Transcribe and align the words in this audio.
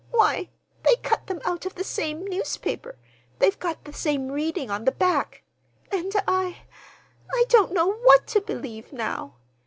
Why, 0.09 0.49
they 0.81 0.95
cut 0.95 1.27
them 1.27 1.41
out 1.45 1.67
of 1.67 1.75
the 1.75 1.83
same 1.83 2.25
newspaper; 2.25 2.97
they've 3.37 3.59
got 3.59 3.83
the 3.83 3.93
same 3.93 4.31
reading 4.31 4.71
on 4.71 4.85
the 4.85 4.91
back! 4.91 5.43
And 5.91 6.11
I—I 6.27 7.45
don't 7.49 7.71
know 7.71 7.91
what 7.93 8.25
to 8.33 8.41
believe 8.41 8.91
now. 8.91 9.35